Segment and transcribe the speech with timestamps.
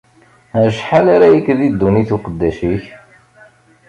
[0.65, 2.85] Acḥal ara yekk di ddunit uqeddac-ik?